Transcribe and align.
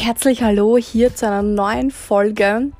Herzlich 0.00 0.44
hallo 0.44 0.78
hier 0.78 1.12
zu 1.12 1.26
einer 1.26 1.42
neuen 1.42 1.90
Folge. 1.90 2.70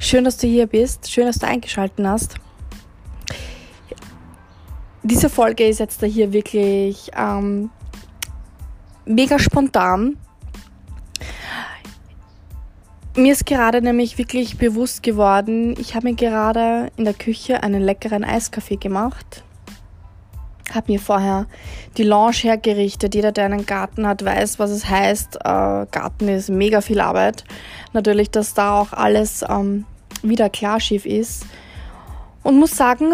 Schön, 0.00 0.24
dass 0.24 0.38
du 0.38 0.48
hier 0.48 0.66
bist. 0.66 1.08
Schön, 1.08 1.26
dass 1.26 1.38
du 1.38 1.46
eingeschaltet 1.46 2.04
hast. 2.04 2.34
Diese 5.04 5.30
Folge 5.30 5.68
ist 5.68 5.78
jetzt 5.78 6.04
hier 6.04 6.32
wirklich 6.32 7.12
ähm, 7.16 7.70
mega 9.04 9.38
spontan. 9.38 10.16
Mir 13.14 13.32
ist 13.34 13.46
gerade 13.46 13.80
nämlich 13.80 14.18
wirklich 14.18 14.58
bewusst 14.58 15.04
geworden, 15.04 15.76
ich 15.78 15.94
habe 15.94 16.08
mir 16.08 16.16
gerade 16.16 16.90
in 16.96 17.04
der 17.04 17.14
Küche 17.14 17.62
einen 17.62 17.82
leckeren 17.82 18.24
Eiskaffee 18.24 18.76
gemacht 18.78 19.44
habe 20.74 20.92
mir 20.92 21.00
vorher 21.00 21.46
die 21.96 22.02
Lounge 22.02 22.36
hergerichtet. 22.42 23.14
Jeder, 23.14 23.32
der 23.32 23.46
einen 23.46 23.66
Garten 23.66 24.06
hat, 24.06 24.24
weiß, 24.24 24.58
was 24.58 24.70
es 24.70 24.88
heißt. 24.88 25.36
Äh, 25.36 25.86
Garten 25.90 26.28
ist 26.28 26.48
mega 26.48 26.80
viel 26.80 27.00
Arbeit. 27.00 27.44
Natürlich, 27.92 28.30
dass 28.30 28.54
da 28.54 28.80
auch 28.80 28.92
alles 28.92 29.44
ähm, 29.48 29.84
wieder 30.22 30.50
klarschiff 30.50 31.06
ist. 31.06 31.46
Und 32.42 32.58
muss 32.58 32.76
sagen, 32.76 33.12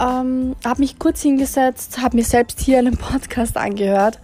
ähm, 0.00 0.54
habe 0.64 0.80
mich 0.80 0.98
kurz 0.98 1.22
hingesetzt, 1.22 2.00
habe 2.00 2.16
mir 2.16 2.24
selbst 2.24 2.60
hier 2.60 2.78
einen 2.78 2.96
Podcast 2.96 3.56
angehört. 3.56 4.20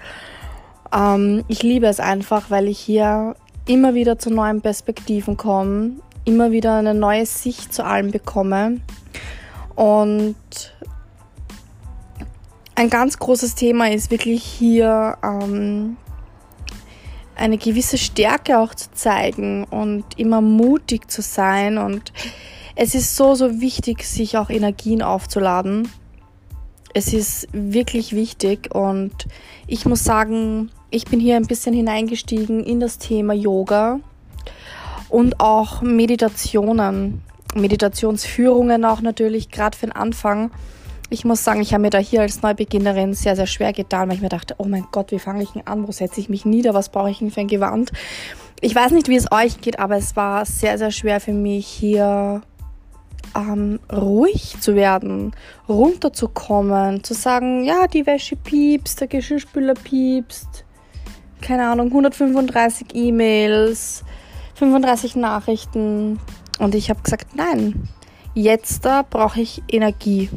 Ähm, 0.95 1.45
ich 1.49 1.63
liebe 1.63 1.87
es 1.87 2.01
einfach, 2.01 2.51
weil 2.51 2.69
ich 2.69 2.79
hier 2.79 3.35
immer 3.67 3.95
wieder 3.95 4.19
zu 4.19 4.31
neuen 4.31 4.61
Perspektiven 4.61 5.37
komme, 5.37 5.93
immer 6.25 6.53
wieder 6.53 6.77
eine 6.77 6.95
neue 6.95 7.27
Sicht 7.27 7.73
zu 7.75 7.85
allem 7.85 8.11
bekomme. 8.11 8.81
Und 9.75 10.37
ein 12.75 12.91
ganz 12.91 13.19
großes 13.19 13.55
Thema 13.55 13.91
ist 13.91 14.11
wirklich 14.11 14.43
hier 14.43 15.17
ähm, 15.23 15.97
eine 17.37 17.59
gewisse 17.59 17.99
Stärke 17.99 18.59
auch 18.59 18.75
zu 18.75 18.91
zeigen 18.93 19.65
und 19.65 20.05
immer 20.17 20.41
mutig 20.41 21.11
zu 21.11 21.23
sein. 21.23 21.79
Und 21.79 22.13
es 22.75 22.95
ist 22.95 23.17
so, 23.17 23.35
so 23.35 23.61
wichtig, 23.61 24.05
sich 24.05 24.37
auch 24.37 24.51
Energien 24.51 25.03
aufzuladen. 25.03 25.89
Es 26.95 27.13
ist 27.13 27.49
wirklich 27.53 28.15
wichtig 28.15 28.73
und 28.73 29.27
ich 29.67 29.85
muss 29.85 30.05
sagen, 30.05 30.71
ich 30.91 31.07
bin 31.07 31.19
hier 31.19 31.37
ein 31.37 31.47
bisschen 31.47 31.75
hineingestiegen 31.75 32.63
in 32.63 32.79
das 32.79 32.99
Thema 32.99 33.35
Yoga 33.35 33.99
und 35.09 35.41
auch 35.41 35.83
Meditationen, 35.83 37.23
Meditationsführungen 37.57 38.85
auch 38.85 39.01
natürlich, 39.01 39.51
gerade 39.51 39.77
für 39.77 39.87
den 39.87 39.93
Anfang 39.93 40.53
ich 41.11 41.25
muss 41.25 41.45
sagen, 41.45 41.61
ich 41.61 41.73
habe 41.73 41.83
mir 41.83 41.91
da 41.91 41.99
hier 41.99 42.23
als 42.23 42.43
Neubeginnerin 42.43 43.15
sehr, 43.15 43.37
sehr 43.37 43.47
schwer 43.47 43.73
getan, 43.73 44.09
weil 44.09 44.17
ich 44.17 44.23
mir 44.23 44.29
dachte, 44.29 44.55
oh 44.59 44.65
mein 44.65 44.87
Gott, 44.91 45.13
wie 45.13 45.19
fange 45.19 45.43
ich 45.43 45.51
denn 45.51 45.67
an? 45.67 45.87
Wo 45.87 45.93
setze 45.93 46.21
ich 46.21 46.29
mich 46.29 46.45
nieder? 46.45 46.75
Was 46.75 46.89
brauche 46.89 47.11
ich 47.11 47.19
denn 47.19 47.31
für 47.31 47.41
ein 47.41 47.49
Gewand? 47.49 47.93
Ich 48.61 48.75
weiß 48.75 48.93
nicht, 48.93 49.09
wie 49.09 49.17
es 49.17 49.31
euch 49.31 49.61
geht, 49.61 49.79
aber 49.79 49.97
es 49.97 50.17
war 50.17 50.47
sehr, 50.47 50.79
sehr 50.79 50.91
schwer 50.91 51.21
für 51.21 51.33
mich 51.33 51.67
hier 51.67 52.43
ähm, 53.37 53.81
ruhig 53.93 54.57
zu 54.61 54.75
werden, 54.75 55.33
runterzukommen, 55.69 57.05
zu 57.05 57.15
sagen, 57.15 57.65
ja, 57.65 57.87
die 57.87 58.07
Wäsche 58.07 58.37
piepst, 58.37 59.01
der 59.01 59.09
Geschirrspüler 59.09 59.75
piepst, 59.75 60.65
keine 61.41 61.69
Ahnung, 61.69 61.89
135 61.89 62.89
E-Mails, 62.95 64.05
35 64.55 65.17
Nachrichten. 65.17 66.19
Und 66.59 66.75
ich 66.75 66.89
habe 66.91 67.03
gesagt, 67.03 67.37
nein, 67.37 67.89
jetzt 68.35 68.85
da 68.85 69.03
brauche 69.03 69.41
ich 69.41 69.63
Energie. 69.69 70.31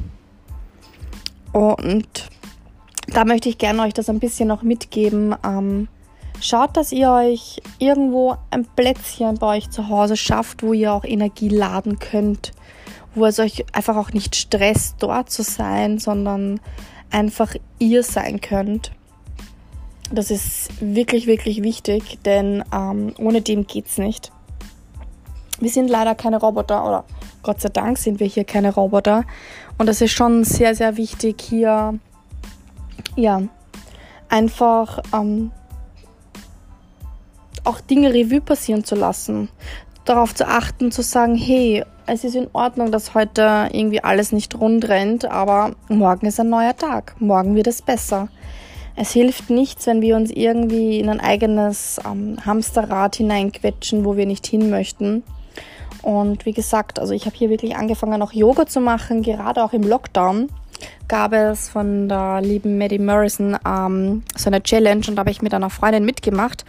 Und 1.58 2.30
da 3.08 3.26
möchte 3.26 3.50
ich 3.50 3.58
gerne 3.58 3.82
euch 3.82 3.94
das 3.96 4.10
ein 4.10 4.20
bisschen 4.20 4.48
noch 4.48 4.62
mitgeben. 4.62 5.36
Ähm, 5.44 5.88
schaut, 6.40 6.78
dass 6.78 6.92
ihr 6.92 7.10
euch 7.10 7.64
irgendwo 7.80 8.36
ein 8.52 8.68
Plätzchen 8.76 9.40
bei 9.40 9.58
euch 9.58 9.72
zu 9.72 9.90
Hause 9.90 10.18
schafft, 10.18 10.62
wo 10.62 10.74
ihr 10.74 10.94
auch 10.94 11.04
Energie 11.04 11.50
laden 11.50 11.98
könnt, 11.98 12.52
wo 13.16 13.26
es 13.26 13.40
euch 13.40 13.66
einfach 13.74 13.96
auch 13.96 14.14
nicht 14.14 14.36
stresst, 14.36 14.98
dort 15.00 15.32
zu 15.32 15.42
sein, 15.42 15.98
sondern 15.98 16.60
einfach 17.10 17.56
ihr 17.80 18.04
sein 18.04 18.40
könnt. 18.40 18.92
Das 20.12 20.30
ist 20.30 20.70
wirklich, 20.80 21.26
wirklich 21.26 21.64
wichtig, 21.64 22.20
denn 22.24 22.64
ähm, 22.72 23.16
ohne 23.18 23.42
dem 23.42 23.66
geht's 23.66 23.98
nicht. 23.98 24.32
Wir 25.60 25.72
sind 25.72 25.90
leider 25.90 26.14
keine 26.14 26.40
Roboter 26.40 26.88
oder 26.88 27.04
Gott 27.44 27.62
sei 27.62 27.70
Dank 27.70 27.98
sind 27.98 28.20
wir 28.20 28.28
hier 28.28 28.44
keine 28.44 28.74
Roboter. 28.74 29.24
Und 29.78 29.90
es 29.90 30.02
ist 30.02 30.12
schon 30.12 30.44
sehr, 30.44 30.76
sehr 30.76 30.98
wichtig, 30.98 31.42
hier 31.42 32.00
ja 33.16 33.42
einfach 34.30 35.02
ähm, 35.14 35.52
auch 37.64 37.82
Dinge 37.82 38.14
Revue 38.14 38.42
passieren 38.42 38.84
zu 38.84 38.96
lassen. 38.96 39.50
Darauf 40.06 40.34
zu 40.34 40.48
achten, 40.48 40.92
zu 40.92 41.02
sagen, 41.02 41.36
hey, 41.36 41.84
es 42.06 42.24
ist 42.24 42.36
in 42.36 42.48
Ordnung, 42.54 42.92
dass 42.92 43.14
heute 43.14 43.68
irgendwie 43.72 44.04
alles 44.04 44.32
nicht 44.32 44.56
rund 44.56 44.88
rennt, 44.88 45.26
aber 45.26 45.76
morgen 45.90 46.26
ist 46.26 46.40
ein 46.40 46.50
neuer 46.50 46.76
Tag. 46.76 47.16
Morgen 47.20 47.56
wird 47.56 47.68
es 47.68 47.82
besser. 47.82 48.30
Es 48.96 49.12
hilft 49.12 49.50
nichts, 49.50 49.86
wenn 49.86 50.02
wir 50.02 50.16
uns 50.16 50.32
irgendwie 50.32 51.00
in 51.00 51.10
ein 51.10 51.20
eigenes 51.20 52.00
ähm, 52.10 52.38
Hamsterrad 52.46 53.18
hineinquetschen, 53.18 54.06
wo 54.06 54.16
wir 54.16 54.26
nicht 54.26 54.48
hin 54.48 54.70
möchten. 54.70 55.24
Und 56.08 56.46
wie 56.46 56.54
gesagt, 56.54 57.00
also 57.00 57.14
ich 57.14 57.26
habe 57.26 57.36
hier 57.36 57.50
wirklich 57.50 57.76
angefangen, 57.76 58.22
auch 58.22 58.32
Yoga 58.32 58.66
zu 58.66 58.80
machen, 58.80 59.24
gerade 59.24 59.62
auch 59.62 59.74
im 59.74 59.84
Lockdown 59.84 60.48
gab 61.10 61.34
es 61.34 61.68
von 61.68 62.08
der 62.08 62.40
lieben 62.40 62.78
Maddie 62.78 62.98
Morrison 62.98 63.58
ähm, 63.68 64.24
so 64.34 64.50
eine 64.50 64.64
Challenge 64.64 65.02
und 65.06 65.18
da 65.18 65.20
habe 65.20 65.32
ich 65.32 65.42
mit 65.42 65.54
einer 65.54 65.70
Freundin 65.70 66.06
mitgemacht, 66.06 66.64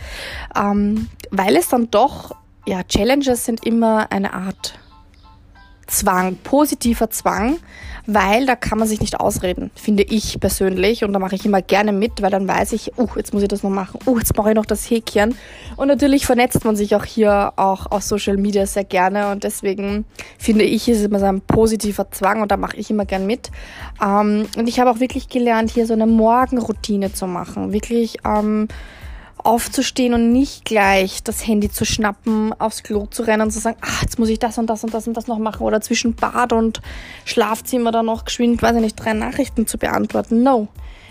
ähm, 0.56 1.08
weil 1.30 1.54
es 1.54 1.68
dann 1.68 1.88
doch, 1.88 2.34
ja, 2.66 2.82
Challenges 2.82 3.44
sind 3.44 3.64
immer 3.64 4.10
eine 4.10 4.32
Art 4.32 4.76
Zwang, 5.88 6.36
positiver 6.36 7.10
Zwang, 7.10 7.58
weil 8.06 8.46
da 8.46 8.56
kann 8.56 8.78
man 8.78 8.86
sich 8.86 9.00
nicht 9.00 9.18
ausreden, 9.18 9.70
finde 9.74 10.02
ich 10.02 10.38
persönlich. 10.38 11.02
Und 11.02 11.12
da 11.14 11.18
mache 11.18 11.34
ich 11.34 11.44
immer 11.44 11.62
gerne 11.62 11.92
mit, 11.92 12.22
weil 12.22 12.30
dann 12.30 12.46
weiß 12.46 12.72
ich, 12.74 12.96
uh, 12.98 13.08
jetzt 13.16 13.32
muss 13.32 13.42
ich 13.42 13.48
das 13.48 13.62
noch 13.62 13.70
machen, 13.70 13.98
uh, 14.06 14.18
jetzt 14.18 14.34
brauche 14.34 14.50
ich 14.50 14.54
noch 14.54 14.66
das 14.66 14.88
Häkchen. 14.88 15.34
Und 15.76 15.88
natürlich 15.88 16.26
vernetzt 16.26 16.64
man 16.64 16.76
sich 16.76 16.94
auch 16.94 17.04
hier 17.04 17.54
auch 17.56 17.90
auf 17.90 18.02
Social 18.02 18.36
Media 18.36 18.66
sehr 18.66 18.84
gerne 18.84 19.30
und 19.30 19.44
deswegen 19.44 20.04
finde 20.38 20.64
ich, 20.64 20.88
ist 20.88 20.98
es 20.98 21.04
immer 21.06 21.20
so 21.20 21.26
ein 21.26 21.40
positiver 21.40 22.10
Zwang 22.10 22.42
und 22.42 22.52
da 22.52 22.56
mache 22.56 22.76
ich 22.76 22.90
immer 22.90 23.06
gern 23.06 23.26
mit. 23.26 23.50
Ähm, 24.02 24.46
und 24.56 24.68
ich 24.68 24.80
habe 24.80 24.90
auch 24.90 25.00
wirklich 25.00 25.28
gelernt, 25.28 25.70
hier 25.70 25.86
so 25.86 25.94
eine 25.94 26.06
Morgenroutine 26.06 27.12
zu 27.12 27.26
machen. 27.26 27.72
Wirklich, 27.72 28.18
ähm, 28.26 28.68
aufzustehen 29.48 30.12
und 30.12 30.30
nicht 30.30 30.66
gleich 30.66 31.22
das 31.22 31.46
Handy 31.46 31.70
zu 31.70 31.86
schnappen, 31.86 32.52
aufs 32.60 32.82
Klo 32.82 33.06
zu 33.06 33.22
rennen 33.22 33.44
und 33.44 33.50
zu 33.50 33.60
sagen, 33.60 33.78
ah, 33.80 34.02
jetzt 34.02 34.18
muss 34.18 34.28
ich 34.28 34.38
das 34.38 34.58
und 34.58 34.66
das 34.66 34.84
und 34.84 34.92
das 34.92 35.08
und 35.08 35.16
das 35.16 35.26
noch 35.26 35.38
machen 35.38 35.62
oder 35.62 35.80
zwischen 35.80 36.14
Bad 36.14 36.52
und 36.52 36.82
Schlafzimmer 37.24 37.90
dann 37.90 38.04
noch 38.04 38.26
geschwind, 38.26 38.60
weiß 38.60 38.76
ich 38.76 38.82
nicht, 38.82 38.96
drei 38.96 39.14
Nachrichten 39.14 39.66
zu 39.66 39.78
beantworten. 39.78 40.42
No. 40.42 40.68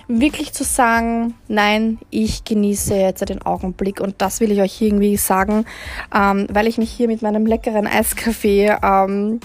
Wirklich 0.08 0.54
zu 0.54 0.64
sagen, 0.64 1.34
nein, 1.48 1.98
ich 2.12 2.44
genieße 2.44 2.96
jetzt 2.96 3.28
den 3.28 3.42
Augenblick 3.42 4.00
und 4.00 4.22
das 4.22 4.40
will 4.40 4.52
ich 4.52 4.62
euch 4.62 4.80
irgendwie 4.84 5.18
sagen, 5.18 5.66
ähm, 6.16 6.46
weil 6.52 6.68
ich 6.68 6.78
mich 6.78 6.92
hier 6.92 7.08
mit 7.08 7.24
meinem 7.24 7.48
leckeren 7.48 7.88
Eiskaffee 7.88 8.78
ähm, 8.84 9.40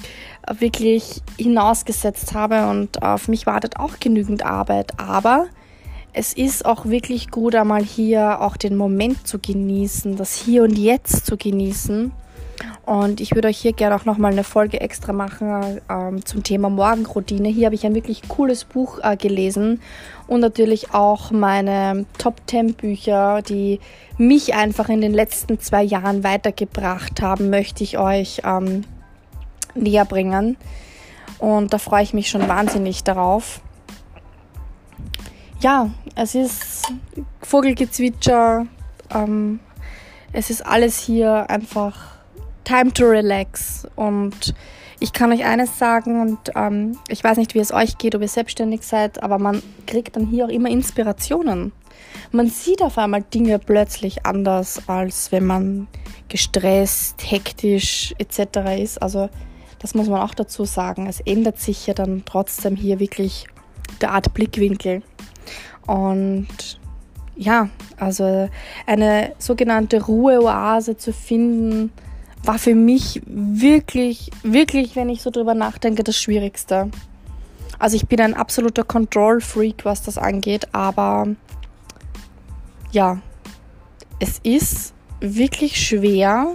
wirklich 0.59 1.23
hinausgesetzt 1.39 2.35
habe 2.35 2.69
und 2.69 3.03
auf 3.03 3.27
mich 3.29 3.47
wartet 3.47 3.79
auch 3.79 3.99
genügend 4.01 4.45
Arbeit, 4.45 5.01
aber 5.01 5.47
es 6.15 6.35
ist 6.35 6.67
auch 6.67 6.85
wirklich 6.85 7.31
gut, 7.31 7.55
einmal 7.55 7.83
hier 7.83 8.41
auch 8.43 8.57
den 8.57 8.77
Moment 8.77 9.27
zu 9.27 9.39
genießen, 9.39 10.17
das 10.17 10.35
Hier 10.35 10.63
und 10.63 10.77
Jetzt 10.77 11.27
zu 11.27 11.37
genießen. 11.37 12.13
Und 12.85 13.21
ich 13.21 13.35
würde 13.35 13.49
euch 13.49 13.59
hier 13.59 13.73
gerne 13.73 13.95
auch 13.97 14.05
nochmal 14.05 14.33
eine 14.33 14.45
Folge 14.45 14.81
extra 14.81 15.13
machen 15.13 15.81
ähm, 15.89 16.25
zum 16.25 16.43
Thema 16.43 16.69
Morgenroutine. 16.69 17.49
Hier 17.49 17.67
habe 17.67 17.75
ich 17.75 17.87
ein 17.87 17.95
wirklich 17.95 18.29
cooles 18.29 18.65
Buch 18.65 18.99
äh, 19.03 19.17
gelesen 19.17 19.81
und 20.27 20.41
natürlich 20.41 20.93
auch 20.93 21.31
meine 21.31 22.05
Top 22.19 22.41
10 22.47 22.75
Bücher, 22.75 23.41
die 23.43 23.81
mich 24.19 24.55
einfach 24.55 24.89
in 24.89 25.01
den 25.01 25.13
letzten 25.13 25.61
zwei 25.61 25.83
Jahren 25.83 26.25
weitergebracht 26.25 27.23
haben, 27.23 27.51
möchte 27.51 27.85
ich 27.85 27.99
euch 27.99 28.43
ähm, 28.45 28.85
näher 29.75 30.05
bringen. 30.05 30.57
Und 31.39 31.73
da 31.73 31.79
freue 31.79 32.03
ich 32.03 32.15
mich 32.15 32.29
schon 32.29 32.49
wahnsinnig 32.49 33.03
darauf 33.03 33.61
ja, 35.63 35.91
es 36.15 36.35
ist 36.35 36.93
Vogelgezwitscher, 37.43 38.67
ähm, 39.15 39.61
es 40.33 40.51
ist 40.51 40.65
alles 40.65 40.99
hier 40.99 41.49
einfach 41.51 42.17
time 42.65 42.93
to 42.93 43.05
relax 43.05 43.87
und 43.97 44.55
ich 45.01 45.13
kann 45.13 45.33
euch 45.33 45.45
eines 45.45 45.79
sagen 45.79 46.21
und 46.21 46.39
ähm, 46.55 46.97
ich 47.09 47.25
weiß 47.25 47.37
nicht, 47.39 47.55
wie 47.55 47.59
es 47.59 47.73
euch 47.73 47.99
geht, 47.99 48.15
ob 48.15 48.23
ihr 48.23 48.29
selbstständig 48.29 48.83
seid, 48.83 49.23
aber 49.23 49.39
man 49.39 49.63
kriegt 49.87 50.17
dann 50.17 50.27
hier 50.27 50.45
auch 50.45 50.49
immer 50.49 50.71
Inspirationen. 50.71 51.73
Man 52.31 52.49
sieht 52.49 52.83
auf 52.83 52.99
einmal 52.99 53.23
Dinge 53.23 53.59
plötzlich 53.59 54.25
anders, 54.25 54.81
als 54.87 55.33
wenn 55.33 55.45
man 55.45 55.89
gestresst, 56.29 57.31
hektisch 57.31 58.15
etc. 58.19 58.81
ist. 58.81 59.03
Also 59.03 59.29
das 59.81 59.95
muss 59.95 60.09
man 60.09 60.21
auch 60.21 60.35
dazu 60.35 60.65
sagen. 60.65 61.07
Es 61.07 61.21
ändert 61.21 61.59
sich 61.59 61.87
ja 61.87 61.95
dann 61.95 62.23
trotzdem 62.25 62.77
hier 62.77 63.01
wirklich 63.01 63.47
der 64.01 64.13
Art 64.13 64.33
Blickwinkel. 64.33 65.03
Und 65.87 66.49
ja, 67.37 67.69
also 67.99 68.49
eine 68.87 69.33
sogenannte 69.39 70.03
Ruheoase 70.03 70.97
zu 70.97 71.13
finden, 71.13 71.93
war 72.45 72.59
für 72.59 72.75
mich 72.75 73.23
wirklich, 73.27 74.31
wirklich, 74.43 74.97
wenn 74.97 75.09
ich 75.09 75.23
so 75.23 75.31
drüber 75.31 75.55
nachdenke, 75.55 76.03
das 76.03 76.19
Schwierigste. 76.19 76.91
Also 77.79 77.97
ich 77.97 78.07
bin 78.07 78.21
ein 78.21 78.35
absoluter 78.35 78.85
Control-Freak, 78.85 79.85
was 79.85 80.03
das 80.03 80.19
angeht, 80.19 80.69
aber 80.73 81.29
ja, 82.91 83.19
es 84.19 84.39
ist 84.43 84.93
wirklich 85.21 85.81
schwer, 85.81 86.55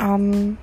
ähm, 0.00 0.58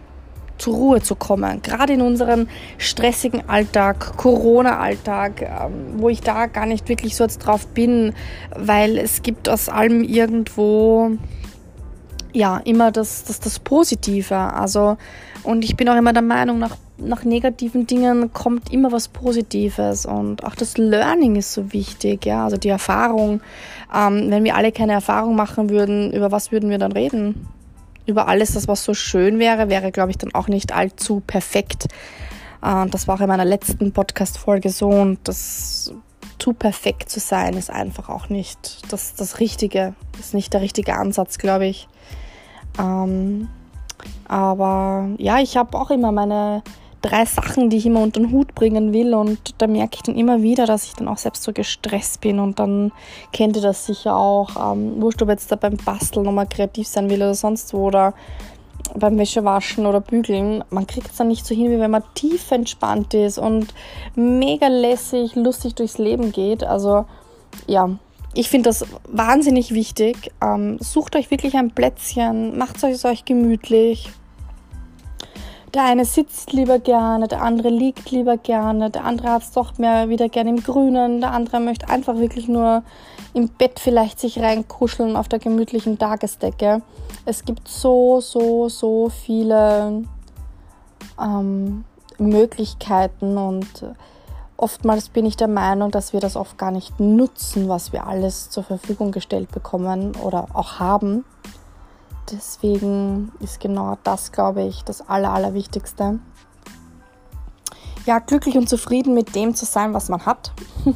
zur 0.66 0.76
Ruhe 0.76 1.02
zu 1.02 1.16
kommen. 1.16 1.62
Gerade 1.62 1.94
in 1.94 2.02
unserem 2.02 2.48
stressigen 2.80 3.48
Alltag, 3.48 4.18
Corona-Alltag, 4.18 5.44
ähm, 5.44 5.98
wo 5.98 6.10
ich 6.10 6.22
da 6.22 6.48
gar 6.48 6.66
nicht 6.66 6.90
wirklich 6.90 7.16
so 7.16 7.24
jetzt 7.24 7.38
drauf 7.38 7.68
bin, 7.68 8.14
weil 8.56 8.98
es 8.98 9.22
gibt 9.22 9.48
aus 9.48 9.70
allem 9.70 10.04
irgendwo 10.04 11.12
ja 12.34 12.58
immer 12.66 12.92
das, 12.92 13.26
das, 13.26 13.40
das 13.40 13.60
Positive. 13.60 14.36
Also, 14.36 14.98
und 15.44 15.64
ich 15.64 15.78
bin 15.78 15.88
auch 15.88 15.98
immer 15.98 16.14
der 16.14 16.24
Meinung, 16.24 16.58
nach, 16.58 16.78
nach 16.98 17.24
negativen 17.24 17.86
Dingen 17.86 18.34
kommt 18.34 18.74
immer 18.74 18.92
was 18.92 19.08
Positives. 19.08 20.08
Und 20.08 20.44
auch 20.44 20.56
das 20.56 20.80
Learning 20.80 21.36
ist 21.36 21.54
so 21.54 21.74
wichtig, 21.74 22.26
ja, 22.26 22.46
also 22.46 22.58
die 22.58 22.70
Erfahrung. 22.70 23.42
Ähm, 23.96 24.32
wenn 24.32 24.44
wir 24.44 24.56
alle 24.56 24.72
keine 24.72 24.94
Erfahrung 24.94 25.36
machen 25.36 25.70
würden, 25.70 26.12
über 26.12 26.32
was 26.32 26.52
würden 26.52 26.72
wir 26.72 26.80
dann 26.80 26.92
reden? 26.92 27.48
Über 28.06 28.28
alles, 28.28 28.54
das 28.54 28.68
was 28.68 28.84
so 28.84 28.94
schön 28.94 29.40
wäre, 29.40 29.70
wäre, 29.70 29.92
glaube 29.92 30.12
ich, 30.12 30.18
dann 30.18 30.34
auch 30.34 30.48
nicht 30.48 30.74
allzu 30.74 31.22
perfekt. 31.26 31.88
Und 32.62 32.94
das 32.94 33.08
war 33.08 33.16
auch 33.16 33.22
in 33.22 33.28
meiner 33.28 33.46
letzten 33.46 33.92
Podcast-Folge 33.92 34.70
so 34.70 34.90
und 34.90 35.20
das 35.28 35.94
zu 36.40 36.54
perfekt 36.54 37.10
zu 37.10 37.20
sein 37.20 37.54
ist 37.54 37.70
einfach 37.70 38.10
auch 38.10 38.30
nicht 38.30 38.92
das, 38.92 39.16
das 39.16 39.40
Richtige, 39.40 39.96
ist 40.20 40.34
nicht 40.34 40.54
der 40.54 40.62
richtige 40.62 40.96
Ansatz, 40.96 41.38
glaube 41.38 41.66
ich. 41.66 41.88
Ähm, 42.78 43.48
aber 44.28 45.10
ja, 45.18 45.40
ich 45.40 45.58
habe 45.58 45.78
auch 45.78 45.92
immer 45.92 46.12
meine 46.12 46.62
drei 47.06 47.26
Sachen, 47.26 47.70
die 47.70 47.78
ich 47.78 47.86
immer 47.86 48.02
unter 48.02 48.20
den 48.20 48.32
Hut 48.32 48.56
bringen 48.56 48.94
will. 48.94 49.14
Und 49.14 49.56
da 49.60 49.68
merke 49.68 49.98
ich 49.98 50.04
dann 50.04 50.16
immer 50.16 50.42
wieder, 50.42 50.66
dass 50.66 50.86
ich 50.86 50.94
dann 50.94 51.08
auch 51.08 51.18
selbst 51.18 51.44
so 51.44 51.54
gestresst 51.54 52.22
bin. 52.22 52.40
Und 52.40 52.60
dann 52.60 52.92
kennt 53.32 53.56
ihr 53.56 53.62
das 53.62 53.86
sicher 53.86 54.16
auch. 54.16 54.74
Ähm, 54.74 55.02
wurscht, 55.02 55.22
ob 55.22 55.30
jetzt 55.30 55.52
da 55.52 55.56
beim 55.56 55.78
Basteln 55.78 56.26
nochmal 56.26 56.48
kreativ 56.48 56.88
sein 56.88 57.10
will 57.10 57.18
oder 57.18 57.36
sonst 57.36 57.74
wo. 57.74 57.86
Oder 57.86 58.14
beim 58.94 59.18
Wäschewaschen 59.18 59.86
oder 59.86 60.02
Bügeln. 60.02 60.64
Man 60.70 60.88
kriegt 60.88 61.12
es 61.12 61.18
dann 61.18 61.28
nicht 61.28 61.46
so 61.46 61.56
hin, 61.56 61.72
wie 61.72 61.80
wenn 61.80 61.92
man 61.92 62.04
tief 62.14 62.52
entspannt 62.52 63.14
ist 63.14 63.38
und 63.38 63.74
mega 64.16 64.68
lässig, 64.68 65.36
lustig 65.36 65.76
durchs 65.76 65.98
Leben 65.98 66.32
geht. 66.32 66.64
Also 66.64 67.06
ja, 67.68 67.90
ich 68.34 68.50
finde 68.50 68.70
das 68.70 68.86
wahnsinnig 69.08 69.74
wichtig. 69.74 70.32
Ähm, 70.42 70.78
sucht 70.80 71.16
euch 71.16 71.32
wirklich 71.32 71.56
ein 71.56 71.72
Plätzchen, 71.72 72.58
macht 72.58 72.84
es 72.84 73.06
euch 73.06 73.26
gemütlich. 73.26 74.10
Der 75.76 75.84
eine 75.84 76.06
sitzt 76.06 76.54
lieber 76.54 76.80
gerne, 76.80 77.28
der 77.28 77.42
andere 77.42 77.68
liegt 77.68 78.10
lieber 78.10 78.38
gerne, 78.38 78.90
der 78.90 79.04
andere 79.04 79.30
hat 79.30 79.42
es 79.42 79.52
doch 79.52 79.78
mehr 79.78 80.08
wieder 80.08 80.30
gerne 80.30 80.52
im 80.52 80.64
Grünen, 80.64 81.20
der 81.20 81.32
andere 81.32 81.60
möchte 81.60 81.90
einfach 81.90 82.16
wirklich 82.16 82.48
nur 82.48 82.82
im 83.34 83.50
Bett 83.50 83.82
vielleicht 83.82 84.22
sich 84.22 84.40
reinkuscheln 84.40 85.18
auf 85.18 85.28
der 85.28 85.40
gemütlichen 85.40 86.00
Tagesdecke. 86.00 86.82
Es 87.26 87.44
gibt 87.44 87.68
so, 87.68 88.22
so, 88.22 88.70
so 88.70 89.10
viele 89.10 90.04
ähm, 91.22 91.84
Möglichkeiten 92.20 93.38
und 93.38 93.68
oftmals 94.56 95.10
bin 95.10 95.26
ich 95.26 95.36
der 95.36 95.50
Meinung, 95.50 95.92
dass 95.92 96.14
wir 96.14 96.22
das 96.22 96.38
oft 96.38 96.58
gar 96.58 96.72
nicht 96.72 97.02
nutzen, 97.02 97.68
was 97.68 97.92
wir 97.92 98.08
alles 98.08 98.50
zur 98.50 98.64
Verfügung 98.64 99.12
gestellt 99.12 99.52
bekommen 99.52 100.14
oder 100.24 100.48
auch 100.54 100.80
haben. 100.80 101.26
Deswegen 102.32 103.32
ist 103.40 103.60
genau 103.60 103.98
das, 104.04 104.32
glaube 104.32 104.64
ich, 104.64 104.84
das 104.84 105.08
Aller, 105.08 105.32
Allerwichtigste. 105.32 106.20
Ja, 108.06 108.20
glücklich 108.20 108.58
und 108.58 108.70
zufrieden 108.70 109.14
mit 109.14 109.36
dem 109.36 109.56
zu 109.56 109.66
sein, 109.66 109.94
was 109.94 110.10
man 110.10 110.26
hat. 110.26 110.54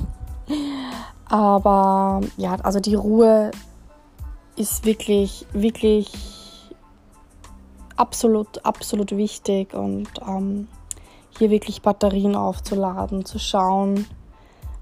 Aber 1.25 2.21
ja, 2.37 2.55
also 2.55 2.79
die 2.79 2.95
Ruhe 2.95 3.51
ist 4.55 4.85
wirklich, 4.85 5.45
wirklich 5.53 6.11
absolut, 7.95 8.65
absolut 8.65 9.11
wichtig 9.11 9.73
und 9.73 10.09
ähm, 10.27 10.67
hier 11.37 11.49
wirklich 11.49 11.81
Batterien 11.81 12.35
aufzuladen, 12.35 13.25
zu 13.25 13.39
schauen, 13.39 14.07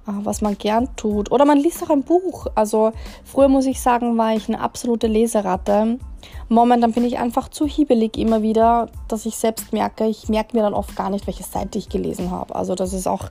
was 0.07 0.41
man 0.41 0.57
gern 0.57 0.95
tut. 0.95 1.31
Oder 1.31 1.45
man 1.45 1.57
liest 1.57 1.83
auch 1.83 1.89
ein 1.89 2.03
Buch. 2.03 2.47
Also 2.55 2.91
früher 3.23 3.47
muss 3.47 3.65
ich 3.65 3.81
sagen, 3.81 4.17
war 4.17 4.33
ich 4.35 4.47
eine 4.47 4.59
absolute 4.59 5.07
Leseratte. 5.07 5.99
Momentan 6.49 6.93
bin 6.93 7.05
ich 7.05 7.17
einfach 7.17 7.49
zu 7.49 7.65
hiebelig 7.65 8.17
immer 8.17 8.41
wieder, 8.41 8.89
dass 9.07 9.25
ich 9.25 9.35
selbst 9.35 9.73
merke, 9.73 10.07
ich 10.07 10.29
merke 10.29 10.55
mir 10.55 10.63
dann 10.63 10.73
oft 10.73 10.95
gar 10.95 11.09
nicht, 11.09 11.27
welche 11.27 11.43
Seite 11.43 11.77
ich 11.77 11.89
gelesen 11.89 12.31
habe. 12.31 12.55
Also 12.55 12.75
das 12.75 12.93
ist 12.93 13.07
auch 13.07 13.29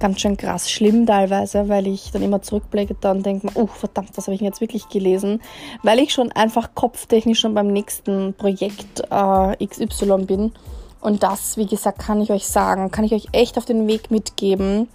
ganz 0.00 0.20
schön 0.20 0.36
krass 0.36 0.70
schlimm 0.70 1.06
teilweise, 1.06 1.68
weil 1.68 1.86
ich 1.86 2.10
dann 2.10 2.22
immer 2.22 2.42
zurückblicke 2.42 2.96
und 3.10 3.24
denke, 3.24 3.48
oh 3.54 3.66
verdammt, 3.66 4.10
was 4.16 4.26
habe 4.26 4.34
ich 4.34 4.40
denn 4.40 4.46
jetzt 4.46 4.60
wirklich 4.60 4.88
gelesen? 4.88 5.40
Weil 5.82 5.98
ich 6.00 6.12
schon 6.12 6.32
einfach 6.32 6.74
kopftechnisch 6.74 7.40
schon 7.40 7.54
beim 7.54 7.68
nächsten 7.68 8.34
Projekt 8.34 9.02
äh, 9.10 9.66
XY 9.66 10.24
bin. 10.24 10.52
Und 11.00 11.22
das, 11.22 11.56
wie 11.56 11.66
gesagt, 11.66 11.98
kann 11.98 12.22
ich 12.22 12.30
euch 12.30 12.46
sagen, 12.46 12.90
kann 12.90 13.04
ich 13.04 13.12
euch 13.12 13.26
echt 13.32 13.58
auf 13.58 13.66
den 13.66 13.86
Weg 13.86 14.10
mitgeben 14.10 14.88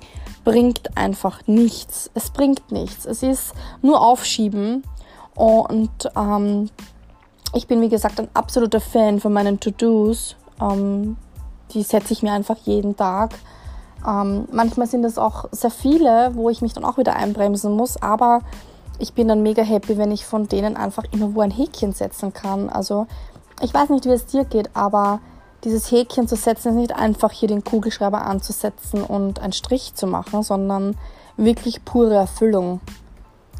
bringt 0.44 0.98
einfach 0.98 1.48
nichts. 1.48 2.10
Es 2.14 2.30
bringt 2.32 2.72
nichts. 2.72 3.06
Es 3.06 3.24
ist 3.24 3.54
nur 3.82 4.02
Aufschieben. 4.02 4.84
Und 5.36 5.92
ähm, 6.16 6.70
ich 7.54 7.68
bin, 7.68 7.82
wie 7.82 7.90
gesagt, 7.90 8.20
ein 8.20 8.30
absoluter 8.34 8.82
Fan 8.82 9.20
von 9.20 9.34
meinen 9.34 9.60
To-Dos. 9.60 10.36
Ähm, 10.62 11.18
die 11.72 11.84
setze 11.84 12.14
ich 12.14 12.24
mir 12.24 12.34
einfach 12.34 12.58
jeden 12.58 12.96
Tag. 12.96 13.32
Ähm, 14.08 14.48
manchmal 14.52 14.88
sind 14.88 15.04
es 15.04 15.18
auch 15.18 15.46
sehr 15.52 15.72
viele, 15.72 16.32
wo 16.36 16.50
ich 16.50 16.62
mich 16.62 16.74
dann 16.74 16.86
auch 16.86 16.98
wieder 16.98 17.16
einbremsen 17.16 17.76
muss. 17.76 18.02
Aber 18.02 18.42
ich 18.98 19.14
bin 19.14 19.28
dann 19.28 19.44
mega 19.44 19.64
happy, 19.64 19.98
wenn 19.98 20.12
ich 20.12 20.26
von 20.26 20.48
denen 20.48 20.78
einfach 20.78 21.04
immer 21.12 21.34
wo 21.36 21.42
ein 21.42 21.52
Häkchen 21.52 21.94
setzen 21.94 22.34
kann. 22.34 22.70
Also 22.70 23.08
ich 23.62 23.74
weiß 23.74 23.90
nicht, 23.90 24.06
wie 24.06 24.12
es 24.12 24.26
dir 24.26 24.46
geht, 24.46 24.76
aber 24.76 25.20
dieses 25.64 25.92
Häkchen 25.92 26.28
zu 26.28 26.36
setzen 26.36 26.70
ist 26.70 26.76
nicht 26.76 26.96
einfach 26.96 27.32
hier 27.32 27.48
den 27.48 27.64
Kugelschreiber 27.64 28.26
anzusetzen 28.26 29.04
und 29.04 29.40
einen 29.40 29.54
Strich 29.54 29.94
zu 29.96 30.08
machen, 30.08 30.44
sondern 30.44 30.96
wirklich 31.38 31.84
pure 31.86 32.16
Erfüllung. 32.16 32.82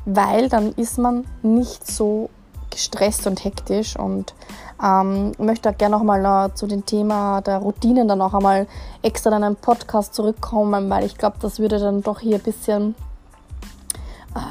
Weil 0.06 0.50
dann 0.50 0.74
ist 0.74 0.98
man 0.98 1.26
nicht 1.42 1.86
so 1.86 2.30
gestresst 2.70 3.28
und 3.28 3.44
hektisch 3.44 3.98
und 3.98 4.34
ähm, 4.82 5.34
möchte 5.38 5.70
auch 5.70 5.78
gerne 5.78 5.98
nochmal 5.98 6.54
zu 6.54 6.68
dem 6.68 6.86
Thema 6.86 7.42
der 7.42 7.58
Routinen 7.58 8.08
dann 8.08 8.22
auch 8.22 8.34
einmal 8.34 8.68
extra 9.02 9.36
in 9.36 9.44
einen 9.44 9.56
Podcast 9.56 10.14
zurückkommen, 10.14 10.90
weil 10.90 11.06
ich 11.06 11.18
glaube, 11.18 11.38
das 11.42 11.60
würde 11.60 11.80
dann 11.80 12.02
doch 12.02 12.20
hier 12.20 12.36
ein 12.36 12.44
bisschen 12.44 12.96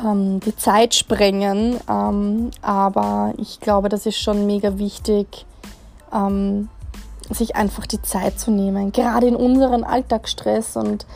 ähm, 0.04 0.40
die 0.40 0.56
Zeit 0.56 0.94
sprengen. 0.94 1.78
Ähm, 1.88 2.50
aber 2.60 3.32
ich 3.38 3.60
glaube, 3.60 3.88
das 3.88 4.06
ist 4.06 4.18
schon 4.18 4.46
mega 4.46 4.78
wichtig, 4.78 5.46
ähm, 6.12 6.68
sich 7.30 7.56
einfach 7.56 7.86
die 7.86 8.02
Zeit 8.02 8.38
zu 8.38 8.50
nehmen, 8.50 8.92
gerade 8.92 9.26
in 9.26 9.36
unseren 9.36 9.84
Alltagsstress. 9.84 10.76
Und 10.76 11.06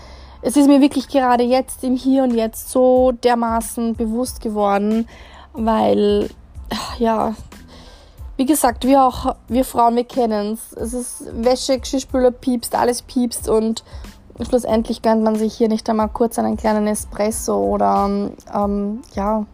es 0.43 0.57
ist 0.57 0.67
mir 0.67 0.81
wirklich 0.81 1.09
gerade 1.09 1.45
jetzt 1.45 1.85
im 1.85 1.97
Hier 1.97 2.25
und 2.25 2.35
Jetzt 2.35 2.71
so 2.71 3.13
dermaßen 3.13 3.95
bewusst 3.95 4.41
geworden, 4.41 5.09
weil, 5.53 6.31
ja, 6.99 7.35
wie 8.37 8.47
gesagt, 8.47 8.85
wir 8.85 9.03
auch, 9.03 9.37
wir 9.49 9.65
Frauen, 9.65 9.97
wir 9.97 10.05
kennen 10.05 10.55
es. 10.55 10.73
Es 10.73 10.95
ist 10.95 11.45
Wäsche, 11.45 11.79
Geschirrspüler 11.79 12.31
piepst, 12.31 12.75
alles 12.75 13.03
piepst 13.03 13.49
und 13.49 13.85
schlussendlich 14.41 15.03
gönnt 15.03 15.23
man 15.23 15.37
sich 15.37 15.55
hier 15.55 15.69
nicht 15.69 15.89
einmal 15.89 16.09
kurz 16.09 16.39
einen 16.39 16.57
kleinen 16.57 16.87
Espresso 16.87 17.57
oder, 17.57 18.31
ähm, 18.55 19.03
ja, 19.15 19.47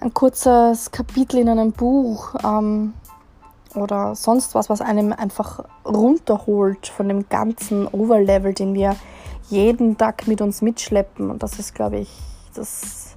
ein 0.00 0.12
kurzes 0.12 0.90
Kapitel 0.90 1.38
in 1.38 1.48
einem 1.48 1.72
Buch. 1.72 2.34
Ähm, 2.44 2.92
oder 3.74 4.14
sonst 4.14 4.54
was, 4.54 4.68
was 4.70 4.80
einem 4.80 5.12
einfach 5.12 5.64
runterholt 5.84 6.86
von 6.86 7.08
dem 7.08 7.28
ganzen 7.28 7.86
Overlevel, 7.88 8.54
den 8.54 8.74
wir 8.74 8.96
jeden 9.48 9.96
Tag 9.98 10.26
mit 10.26 10.40
uns 10.40 10.62
mitschleppen. 10.62 11.30
Und 11.30 11.42
das 11.42 11.58
ist, 11.58 11.74
glaube 11.74 11.98
ich, 11.98 12.10
das, 12.54 13.16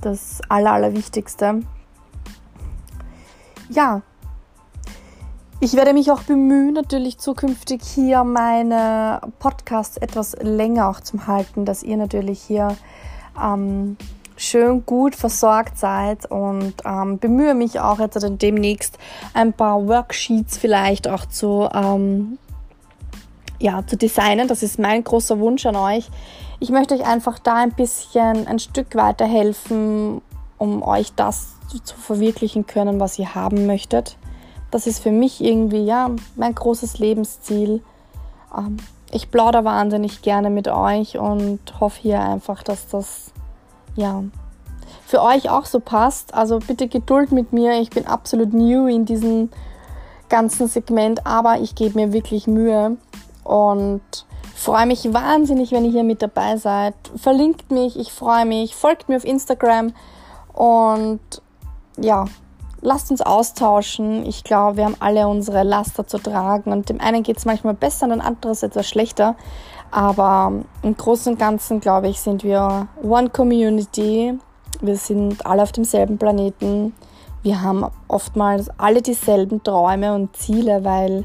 das 0.00 0.40
Aller, 0.48 0.72
Allerwichtigste. 0.72 1.60
Ja, 3.68 4.02
ich 5.58 5.74
werde 5.74 5.94
mich 5.94 6.10
auch 6.10 6.22
bemühen, 6.22 6.74
natürlich 6.74 7.18
zukünftig 7.18 7.82
hier 7.82 8.24
meine 8.24 9.20
Podcasts 9.38 9.96
etwas 9.96 10.36
länger 10.40 10.88
auch 10.90 11.00
zum 11.00 11.26
Halten, 11.26 11.64
dass 11.64 11.82
ihr 11.82 11.96
natürlich 11.96 12.42
hier 12.42 12.76
ähm, 13.42 13.96
schön 14.36 14.84
gut 14.84 15.14
versorgt 15.14 15.78
seid 15.78 16.30
und 16.30 16.74
ähm, 16.84 17.18
bemühe 17.18 17.54
mich 17.54 17.80
auch 17.80 17.98
jetzt 17.98 18.18
demnächst 18.42 18.98
ein 19.34 19.52
paar 19.52 19.86
Worksheets 19.86 20.58
vielleicht 20.58 21.08
auch 21.08 21.26
zu, 21.26 21.68
ähm, 21.72 22.38
ja, 23.58 23.86
zu 23.86 23.96
designen. 23.96 24.48
Das 24.48 24.62
ist 24.62 24.78
mein 24.78 25.02
großer 25.02 25.38
Wunsch 25.38 25.64
an 25.66 25.76
euch. 25.76 26.08
Ich 26.60 26.70
möchte 26.70 26.94
euch 26.94 27.06
einfach 27.06 27.38
da 27.38 27.56
ein 27.56 27.72
bisschen 27.72 28.46
ein 28.46 28.58
Stück 28.58 28.94
weiterhelfen, 28.94 30.22
um 30.58 30.82
euch 30.82 31.12
das 31.14 31.54
zu 31.84 31.96
verwirklichen 31.96 32.66
können, 32.66 33.00
was 33.00 33.18
ihr 33.18 33.34
haben 33.34 33.66
möchtet. 33.66 34.16
Das 34.70 34.86
ist 34.86 35.02
für 35.02 35.10
mich 35.10 35.42
irgendwie 35.42 35.84
ja 35.84 36.10
mein 36.34 36.54
großes 36.54 36.98
Lebensziel. 36.98 37.82
Ähm, 38.56 38.76
ich 39.10 39.30
plaudere 39.30 39.64
wahnsinnig 39.64 40.22
gerne 40.22 40.50
mit 40.50 40.68
euch 40.68 41.18
und 41.18 41.60
hoffe 41.80 42.00
hier 42.02 42.20
einfach, 42.20 42.62
dass 42.62 42.88
das 42.88 43.32
ja 43.96 44.22
für 45.06 45.22
euch 45.22 45.48
auch 45.50 45.64
so 45.64 45.80
passt. 45.80 46.34
Also 46.34 46.58
bitte 46.58 46.88
Geduld 46.88 47.32
mit 47.32 47.52
mir. 47.52 47.80
Ich 47.80 47.90
bin 47.90 48.06
absolut 48.06 48.52
new 48.52 48.86
in 48.86 49.04
diesem 49.04 49.50
ganzen 50.28 50.66
Segment, 50.66 51.26
aber 51.26 51.60
ich 51.60 51.74
gebe 51.74 51.98
mir 51.98 52.12
wirklich 52.12 52.46
Mühe 52.46 52.96
und 53.44 54.02
freue 54.54 54.86
mich 54.86 55.12
wahnsinnig, 55.12 55.70
wenn 55.70 55.84
ihr 55.84 55.92
hier 55.92 56.04
mit 56.04 56.22
dabei 56.22 56.56
seid. 56.56 56.94
Verlinkt 57.16 57.70
mich, 57.70 57.98
ich 57.98 58.12
freue 58.12 58.44
mich, 58.44 58.74
folgt 58.74 59.08
mir 59.08 59.16
auf 59.16 59.24
Instagram 59.24 59.92
und 60.52 61.20
ja, 61.98 62.24
lasst 62.80 63.12
uns 63.12 63.20
austauschen. 63.20 64.26
Ich 64.26 64.42
glaube, 64.42 64.78
wir 64.78 64.84
haben 64.86 64.96
alle 64.98 65.28
unsere 65.28 65.62
Laster 65.62 66.06
zu 66.06 66.18
tragen 66.18 66.72
und 66.72 66.88
dem 66.88 67.00
einen 67.00 67.22
geht 67.22 67.36
es 67.36 67.44
manchmal 67.44 67.74
besser 67.74 68.06
und 68.06 68.10
dem 68.10 68.20
anderen 68.20 68.56
etwas 68.60 68.88
schlechter. 68.88 69.36
Aber 69.90 70.52
im 70.82 70.96
Großen 70.96 71.32
und 71.32 71.38
Ganzen, 71.38 71.80
glaube 71.80 72.08
ich, 72.08 72.20
sind 72.20 72.44
wir 72.44 72.88
One 73.02 73.30
Community. 73.30 74.38
Wir 74.80 74.96
sind 74.96 75.46
alle 75.46 75.62
auf 75.62 75.72
demselben 75.72 76.18
Planeten. 76.18 76.94
Wir 77.42 77.62
haben 77.62 77.86
oftmals 78.08 78.68
alle 78.78 79.02
dieselben 79.02 79.62
Träume 79.62 80.14
und 80.14 80.36
Ziele, 80.36 80.84
weil 80.84 81.24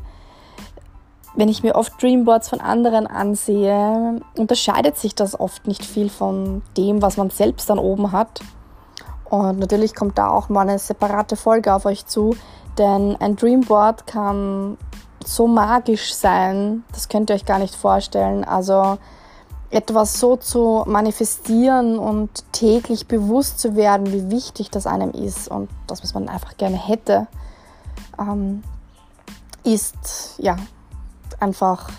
wenn 1.36 1.50
ich 1.50 1.64
mir 1.64 1.76
oft 1.76 2.02
Dreamboards 2.02 2.50
von 2.50 2.60
anderen 2.60 3.08
ansehe, 3.08 4.22
unterscheidet 4.38 4.98
sich 4.98 5.16
das 5.16 5.40
oft 5.40 5.66
nicht 5.66 5.86
viel 5.86 6.10
von 6.10 6.62
dem, 6.78 7.02
was 7.02 7.18
man 7.18 7.30
selbst 7.30 7.70
dann 7.70 7.80
oben 7.80 8.12
hat. 8.12 8.42
Und 9.26 9.60
natürlich 9.60 9.96
kommt 9.96 10.18
da 10.18 10.28
auch 10.28 10.50
mal 10.50 10.68
eine 10.68 10.78
separate 10.78 11.38
Folge 11.38 11.74
auf 11.74 11.86
euch 11.86 12.06
zu, 12.06 12.36
denn 12.78 13.16
ein 13.20 13.38
Dreamboard 13.38 14.06
kann 14.06 14.78
so 15.26 15.48
magisch 15.48 16.14
sein, 16.14 16.84
das 16.92 17.10
könnt 17.10 17.30
ihr 17.30 17.36
euch 17.36 17.46
gar 17.46 17.60
nicht 17.60 17.76
vorstellen. 17.76 18.44
Also 18.44 18.98
etwas 19.70 20.20
so 20.20 20.36
zu 20.36 20.84
manifestieren 20.86 21.98
und 21.98 22.30
täglich 22.52 23.08
bewusst 23.08 23.60
zu 23.60 23.76
werden, 23.76 24.12
wie 24.12 24.30
wichtig 24.30 24.70
das 24.70 24.86
einem 24.86 25.12
ist 25.12 25.48
und 25.48 25.70
das, 25.88 26.04
was 26.04 26.14
man 26.14 26.28
einfach 26.28 26.58
gerne 26.58 26.78
hätte, 26.78 27.28
ähm, 28.20 28.64
ist 29.64 30.36
ja 30.38 30.58
einfach 31.40 31.90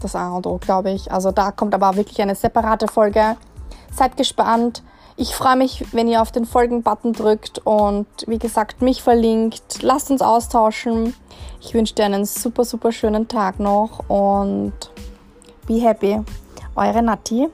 das 0.00 0.16
A 0.16 0.36
und 0.36 0.46
O, 0.46 0.58
glaube 0.58 0.90
ich. 0.90 1.12
Also 1.12 1.30
da 1.30 1.52
kommt 1.52 1.74
aber 1.74 1.96
wirklich 1.96 2.20
eine 2.20 2.34
separate 2.34 2.88
Folge. 2.88 3.36
Seid 3.92 4.16
gespannt. 4.16 4.82
Ich 5.16 5.36
freue 5.36 5.54
mich, 5.54 5.84
wenn 5.92 6.08
ihr 6.08 6.20
auf 6.20 6.32
den 6.32 6.44
Folgen-Button 6.44 7.12
drückt 7.12 7.60
und 7.64 8.06
wie 8.26 8.38
gesagt 8.38 8.82
mich 8.82 9.00
verlinkt. 9.00 9.80
Lasst 9.80 10.10
uns 10.10 10.22
austauschen. 10.22 11.14
Ich 11.60 11.72
wünsche 11.72 11.94
dir 11.94 12.04
einen 12.04 12.24
super, 12.24 12.64
super 12.64 12.90
schönen 12.90 13.28
Tag 13.28 13.60
noch 13.60 14.08
und 14.08 14.72
be 15.68 15.80
happy. 15.80 16.20
Eure 16.74 17.02
Nati. 17.02 17.48